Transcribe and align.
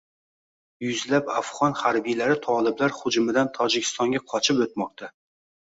Yuzlab 0.85 1.29
afg‘on 1.41 1.77
harbiylari 1.83 2.39
toliblar 2.49 2.99
hujumidan 3.03 3.53
Tojikistonga 3.61 4.25
qochib 4.35 4.69
o‘tmoqda 4.69 5.17